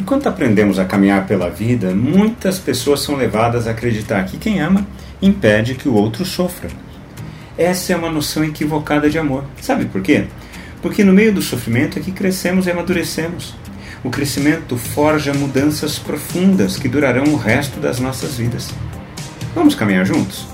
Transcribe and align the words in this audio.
Enquanto 0.00 0.30
aprendemos 0.30 0.78
a 0.78 0.86
caminhar 0.86 1.26
pela 1.26 1.50
vida, 1.50 1.94
muitas 1.94 2.58
pessoas 2.58 3.00
são 3.00 3.16
levadas 3.16 3.68
a 3.68 3.72
acreditar 3.72 4.24
que 4.24 4.38
quem 4.38 4.58
ama 4.58 4.86
impede 5.20 5.74
que 5.74 5.90
o 5.90 5.94
outro 5.94 6.24
sofra. 6.24 6.70
Essa 7.58 7.92
é 7.92 7.96
uma 7.96 8.10
noção 8.10 8.42
equivocada 8.42 9.10
de 9.10 9.18
amor. 9.18 9.44
Sabe 9.60 9.84
por 9.84 10.00
quê? 10.00 10.24
Porque 10.80 11.04
no 11.04 11.12
meio 11.12 11.34
do 11.34 11.42
sofrimento 11.42 11.98
é 11.98 12.02
que 12.02 12.12
crescemos 12.12 12.66
e 12.66 12.70
amadurecemos. 12.70 13.54
O 14.02 14.08
crescimento 14.08 14.78
forja 14.78 15.34
mudanças 15.34 15.98
profundas 15.98 16.78
que 16.78 16.88
durarão 16.88 17.24
o 17.24 17.36
resto 17.36 17.78
das 17.78 18.00
nossas 18.00 18.36
vidas. 18.38 18.70
Vamos 19.54 19.74
caminhar 19.74 20.06
juntos? 20.06 20.46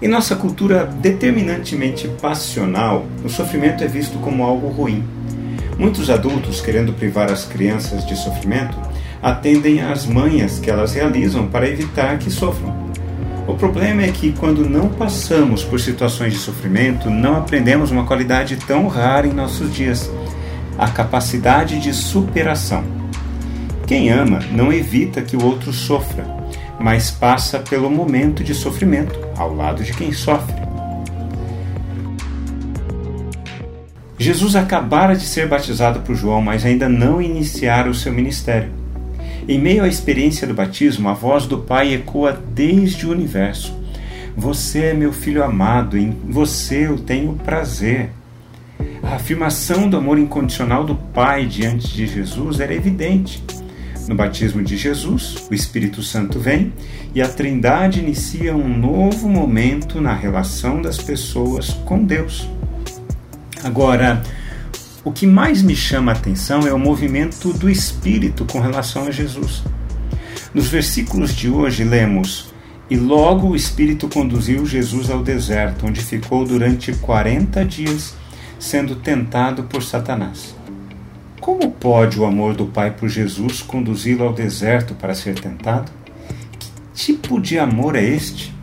Em 0.00 0.08
nossa 0.08 0.34
cultura 0.34 0.86
determinantemente 0.86 2.08
passional, 2.22 3.04
o 3.22 3.28
sofrimento 3.28 3.84
é 3.84 3.86
visto 3.86 4.18
como 4.18 4.42
algo 4.42 4.68
ruim. 4.68 5.04
Muitos 5.78 6.08
adultos, 6.08 6.60
querendo 6.60 6.92
privar 6.92 7.30
as 7.30 7.44
crianças 7.44 8.06
de 8.06 8.16
sofrimento, 8.16 8.76
atendem 9.20 9.82
às 9.82 10.06
manhas 10.06 10.58
que 10.58 10.70
elas 10.70 10.94
realizam 10.94 11.46
para 11.48 11.68
evitar 11.68 12.18
que 12.18 12.30
sofram. 12.30 12.84
O 13.46 13.54
problema 13.54 14.02
é 14.02 14.10
que, 14.10 14.32
quando 14.32 14.68
não 14.68 14.88
passamos 14.88 15.62
por 15.62 15.78
situações 15.80 16.32
de 16.32 16.38
sofrimento, 16.38 17.10
não 17.10 17.36
aprendemos 17.36 17.90
uma 17.90 18.06
qualidade 18.06 18.56
tão 18.56 18.86
rara 18.86 19.26
em 19.26 19.32
nossos 19.32 19.74
dias: 19.74 20.10
a 20.78 20.88
capacidade 20.88 21.78
de 21.80 21.92
superação. 21.92 22.84
Quem 23.86 24.10
ama 24.10 24.40
não 24.50 24.72
evita 24.72 25.20
que 25.20 25.36
o 25.36 25.44
outro 25.44 25.72
sofra, 25.72 26.24
mas 26.80 27.10
passa 27.10 27.58
pelo 27.58 27.90
momento 27.90 28.42
de 28.42 28.54
sofrimento 28.54 29.18
ao 29.36 29.54
lado 29.54 29.84
de 29.84 29.92
quem 29.92 30.12
sofre. 30.12 30.63
Jesus 34.18 34.54
acabara 34.54 35.16
de 35.16 35.24
ser 35.24 35.48
batizado 35.48 36.00
por 36.00 36.14
João, 36.14 36.40
mas 36.40 36.64
ainda 36.64 36.88
não 36.88 37.20
iniciara 37.20 37.90
o 37.90 37.94
seu 37.94 38.12
ministério. 38.12 38.70
Em 39.48 39.58
meio 39.58 39.82
à 39.82 39.88
experiência 39.88 40.46
do 40.46 40.54
batismo, 40.54 41.08
a 41.08 41.12
voz 41.12 41.46
do 41.46 41.58
Pai 41.58 41.92
ecoa 41.92 42.32
desde 42.54 43.06
o 43.06 43.10
universo. 43.10 43.76
Você 44.36 44.86
é 44.86 44.94
meu 44.94 45.12
filho 45.12 45.44
amado, 45.44 45.98
em 45.98 46.10
você 46.28 46.86
eu 46.86 46.98
tenho 46.98 47.34
prazer. 47.34 48.10
A 49.02 49.16
afirmação 49.16 49.88
do 49.88 49.96
amor 49.96 50.18
incondicional 50.18 50.84
do 50.84 50.94
Pai 50.94 51.46
diante 51.46 51.88
de 51.88 52.06
Jesus 52.06 52.60
era 52.60 52.74
evidente. 52.74 53.42
No 54.08 54.14
batismo 54.14 54.62
de 54.62 54.76
Jesus, 54.76 55.46
o 55.50 55.54
Espírito 55.54 56.02
Santo 56.02 56.38
vem 56.38 56.72
e 57.14 57.20
a 57.20 57.28
Trindade 57.28 58.00
inicia 58.00 58.54
um 58.54 58.68
novo 58.68 59.28
momento 59.28 60.00
na 60.00 60.14
relação 60.14 60.80
das 60.80 60.98
pessoas 60.98 61.70
com 61.84 62.04
Deus. 62.04 62.48
Agora, 63.64 64.22
o 65.02 65.10
que 65.10 65.26
mais 65.26 65.62
me 65.62 65.74
chama 65.74 66.12
a 66.12 66.14
atenção 66.14 66.66
é 66.66 66.72
o 66.74 66.78
movimento 66.78 67.50
do 67.50 67.70
Espírito 67.70 68.44
com 68.44 68.60
relação 68.60 69.06
a 69.06 69.10
Jesus. 69.10 69.64
Nos 70.52 70.68
versículos 70.68 71.34
de 71.34 71.48
hoje 71.48 71.82
lemos: 71.82 72.52
E 72.90 72.96
logo 72.96 73.48
o 73.48 73.56
Espírito 73.56 74.06
conduziu 74.06 74.66
Jesus 74.66 75.08
ao 75.08 75.22
deserto, 75.22 75.86
onde 75.86 76.02
ficou 76.02 76.44
durante 76.44 76.92
quarenta 76.92 77.64
dias, 77.64 78.14
sendo 78.58 78.96
tentado 78.96 79.62
por 79.62 79.82
Satanás. 79.82 80.54
Como 81.40 81.70
pode 81.70 82.20
o 82.20 82.26
amor 82.26 82.54
do 82.54 82.66
Pai 82.66 82.90
por 82.90 83.08
Jesus 83.08 83.62
conduzi-lo 83.62 84.24
ao 84.24 84.34
deserto 84.34 84.94
para 84.94 85.14
ser 85.14 85.40
tentado? 85.40 85.90
Que 86.58 86.68
tipo 86.94 87.40
de 87.40 87.58
amor 87.58 87.96
é 87.96 88.04
este? 88.04 88.53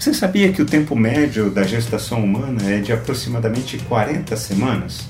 Você 0.00 0.14
sabia 0.14 0.50
que 0.50 0.62
o 0.62 0.64
tempo 0.64 0.96
médio 0.96 1.50
da 1.50 1.62
gestação 1.62 2.24
humana 2.24 2.70
é 2.70 2.78
de 2.78 2.90
aproximadamente 2.90 3.76
40 3.80 4.34
semanas? 4.34 5.06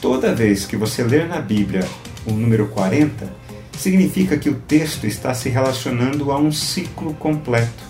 Toda 0.00 0.34
vez 0.34 0.66
que 0.66 0.76
você 0.76 1.04
ler 1.04 1.28
na 1.28 1.40
Bíblia 1.40 1.86
o 2.26 2.32
número 2.32 2.66
40, 2.66 3.32
significa 3.78 4.36
que 4.36 4.50
o 4.50 4.56
texto 4.56 5.06
está 5.06 5.32
se 5.32 5.48
relacionando 5.48 6.32
a 6.32 6.38
um 6.40 6.50
ciclo 6.50 7.14
completo. 7.14 7.84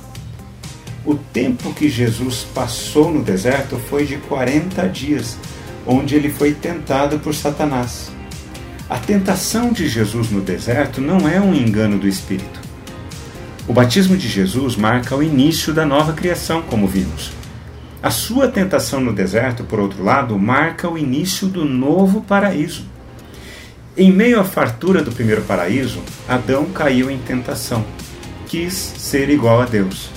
O 1.06 1.14
tempo 1.14 1.72
que 1.72 1.88
Jesus 1.88 2.47
passou 2.54 3.10
no 3.10 3.25
deserto 3.25 3.78
foi 3.78 4.04
de 4.04 4.19
40 4.19 4.86
dias, 4.91 5.38
onde 5.86 6.16
ele 6.16 6.28
foi 6.28 6.52
tentado 6.52 7.19
por 7.19 7.34
Satanás. 7.34 8.10
A 8.91 8.98
tentação 8.98 9.72
de 9.72 9.88
Jesus 9.88 10.31
no 10.31 10.42
deserto 10.42 11.00
não 11.00 11.26
é 11.26 11.41
um 11.41 11.54
engano 11.54 11.98
do 11.98 12.06
espírito. 12.06 12.66
O 13.69 13.72
batismo 13.72 14.16
de 14.16 14.28
Jesus 14.28 14.77
marca 14.77 15.16
o 15.16 15.22
início 15.22 15.75
da 15.75 15.84
nova 15.84 16.12
criação, 16.12 16.62
como 16.62 16.87
vimos. 16.87 17.32
A 18.00 18.10
sua 18.10 18.47
tentação 18.47 19.00
no 19.00 19.12
deserto, 19.12 19.65
por 19.65 19.81
outro 19.81 20.04
lado, 20.04 20.38
marca 20.38 20.88
o 20.88 20.97
início 20.97 21.49
do 21.49 21.65
novo 21.65 22.21
paraíso. 22.21 22.84
Em 23.97 24.12
meio 24.12 24.38
à 24.38 24.44
fartura 24.44 25.03
do 25.03 25.10
primeiro 25.10 25.43
paraíso, 25.43 26.00
Adão 26.28 26.66
caiu 26.66 27.10
em 27.10 27.19
tentação. 27.19 27.84
Quis 28.47 28.72
ser 28.72 29.31
igual 29.31 29.60
a 29.60 29.65
Deus. 29.65 30.10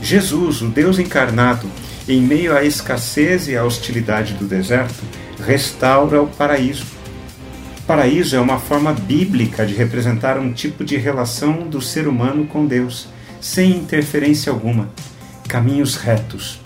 Jesus, 0.00 0.62
o 0.62 0.68
Deus 0.68 0.98
encarnado, 0.98 1.68
em 2.08 2.22
meio 2.22 2.56
à 2.56 2.64
escassez 2.64 3.48
e 3.48 3.56
à 3.56 3.64
hostilidade 3.64 4.32
do 4.32 4.46
deserto, 4.46 5.04
restaura 5.44 6.22
o 6.22 6.26
paraíso 6.26 6.97
Paraíso 7.88 8.36
é 8.36 8.38
uma 8.38 8.58
forma 8.58 8.92
bíblica 8.92 9.64
de 9.64 9.72
representar 9.72 10.38
um 10.38 10.52
tipo 10.52 10.84
de 10.84 10.98
relação 10.98 11.66
do 11.66 11.80
ser 11.80 12.06
humano 12.06 12.46
com 12.46 12.66
Deus, 12.66 13.08
sem 13.40 13.70
interferência 13.70 14.52
alguma, 14.52 14.90
caminhos 15.48 15.96
retos. 15.96 16.60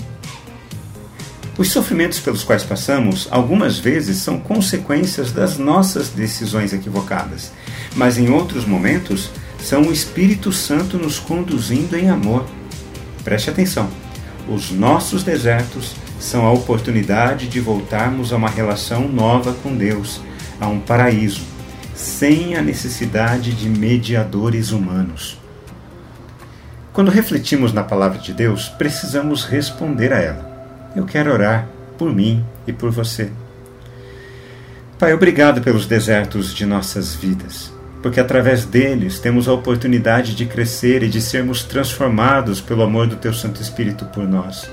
Os 1.56 1.70
sofrimentos 1.70 2.18
pelos 2.18 2.42
quais 2.42 2.64
passamos, 2.64 3.28
algumas 3.30 3.78
vezes, 3.78 4.16
são 4.16 4.40
consequências 4.40 5.30
das 5.30 5.58
nossas 5.58 6.08
decisões 6.08 6.72
equivocadas, 6.72 7.52
mas 7.94 8.18
em 8.18 8.28
outros 8.28 8.64
momentos, 8.64 9.30
são 9.60 9.82
o 9.82 9.92
Espírito 9.92 10.50
Santo 10.50 10.98
nos 10.98 11.20
conduzindo 11.20 11.96
em 11.96 12.10
amor. 12.10 12.44
Preste 13.22 13.48
atenção: 13.48 13.88
os 14.48 14.72
nossos 14.72 15.22
desertos 15.22 15.94
são 16.18 16.44
a 16.44 16.52
oportunidade 16.52 17.46
de 17.46 17.60
voltarmos 17.60 18.32
a 18.32 18.36
uma 18.36 18.50
relação 18.50 19.06
nova 19.06 19.52
com 19.62 19.76
Deus 19.76 20.20
a 20.62 20.68
um 20.68 20.78
paraíso, 20.78 21.42
sem 21.92 22.54
a 22.54 22.62
necessidade 22.62 23.52
de 23.52 23.68
mediadores 23.68 24.70
humanos. 24.70 25.36
Quando 26.92 27.10
refletimos 27.10 27.72
na 27.72 27.82
palavra 27.82 28.18
de 28.18 28.32
Deus, 28.32 28.68
precisamos 28.68 29.44
responder 29.44 30.12
a 30.12 30.20
ela. 30.20 30.92
Eu 30.94 31.04
quero 31.04 31.32
orar 31.32 31.66
por 31.98 32.14
mim 32.14 32.44
e 32.66 32.72
por 32.72 32.90
você. 32.92 33.32
Pai, 34.98 35.12
obrigado 35.12 35.60
pelos 35.62 35.84
desertos 35.84 36.54
de 36.54 36.64
nossas 36.64 37.12
vidas, 37.12 37.72
porque 38.00 38.20
através 38.20 38.64
deles 38.64 39.18
temos 39.18 39.48
a 39.48 39.52
oportunidade 39.52 40.32
de 40.36 40.46
crescer 40.46 41.02
e 41.02 41.08
de 41.08 41.20
sermos 41.20 41.64
transformados 41.64 42.60
pelo 42.60 42.82
amor 42.82 43.08
do 43.08 43.16
Teu 43.16 43.34
Santo 43.34 43.60
Espírito 43.60 44.04
por 44.06 44.28
nós. 44.28 44.70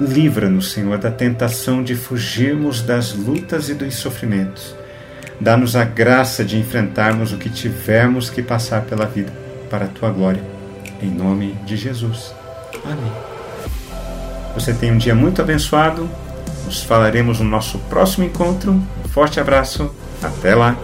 Livra-nos, 0.00 0.72
Senhor, 0.72 0.98
da 0.98 1.10
tentação 1.10 1.82
de 1.82 1.94
fugirmos 1.94 2.82
das 2.82 3.14
lutas 3.14 3.68
e 3.68 3.74
dos 3.74 3.94
sofrimentos. 3.94 4.74
Dá-nos 5.40 5.76
a 5.76 5.84
graça 5.84 6.44
de 6.44 6.58
enfrentarmos 6.58 7.32
o 7.32 7.38
que 7.38 7.48
tivermos 7.48 8.30
que 8.30 8.42
passar 8.42 8.82
pela 8.82 9.06
vida, 9.06 9.32
para 9.70 9.86
a 9.86 9.88
tua 9.88 10.10
glória. 10.10 10.42
Em 11.00 11.10
nome 11.10 11.52
de 11.64 11.76
Jesus. 11.76 12.34
Amém. 12.84 13.12
Você 14.54 14.72
tem 14.72 14.92
um 14.92 14.98
dia 14.98 15.14
muito 15.14 15.42
abençoado. 15.42 16.08
Nos 16.64 16.82
falaremos 16.82 17.40
no 17.40 17.48
nosso 17.48 17.78
próximo 17.90 18.24
encontro. 18.24 18.72
Um 18.72 19.08
forte 19.08 19.38
abraço. 19.38 19.94
Até 20.22 20.54
lá. 20.54 20.76